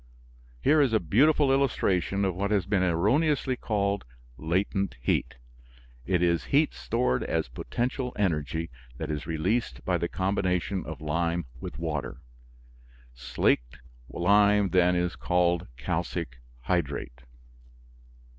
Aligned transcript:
Here 0.63 0.81
is 0.81 0.93
a 0.93 0.99
beautiful 0.99 1.51
illustration 1.51 2.25
of 2.25 2.33
what 2.33 2.49
has 2.49 2.65
been 2.65 2.81
erroneously 2.81 3.55
called 3.55 4.03
"latent 4.35 4.95
heat." 4.99 5.35
It 6.07 6.23
is 6.23 6.45
"heat 6.45 6.73
stored 6.73 7.23
as 7.23 7.49
potential 7.49 8.11
energy," 8.15 8.71
that 8.97 9.11
is 9.11 9.27
released 9.27 9.85
by 9.85 9.99
the 9.99 10.07
combination 10.09 10.83
of 10.87 11.01
lime 11.01 11.45
with 11.59 11.77
water. 11.77 12.17
Slackened 13.13 13.79
lime, 14.09 14.69
then, 14.69 14.95
is 14.95 15.15
called 15.15 15.67
calcic 15.77 16.39
hydrate. 16.61 17.21